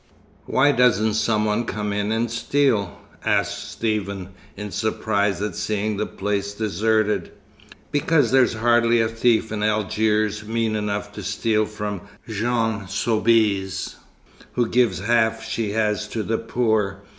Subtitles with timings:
[0.47, 6.07] "Why doesn't some one come in and steal?" asked Stephen, in surprise at seeing the
[6.07, 7.29] place deserted.
[7.91, 13.97] "Because there's hardly a thief in Algiers mean enough to steal from Jeanne Soubise,
[14.53, 17.03] who gives half she has to the poor.